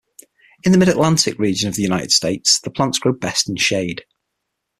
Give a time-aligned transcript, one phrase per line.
[0.63, 4.03] In the Mid-Atlantic region of the United States, the plants grow best in shade.